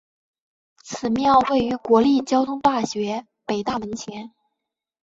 [0.83, 4.33] 此庙位于国立交通大学北大门前。